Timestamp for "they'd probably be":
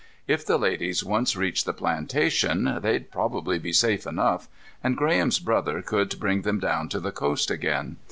2.81-3.71